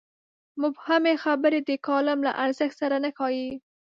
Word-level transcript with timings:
مبهمې 0.61 1.13
خبرې 1.23 1.59
د 1.63 1.69
کالم 1.87 2.19
له 2.27 2.31
ارزښت 2.43 2.75
سره 2.81 2.95
نه 3.03 3.09
ښايي. 3.17 3.51